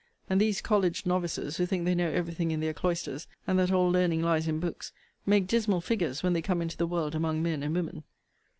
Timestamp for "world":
6.87-7.13